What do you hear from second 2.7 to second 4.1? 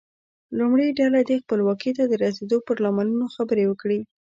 لاملونو خبرې وکړي.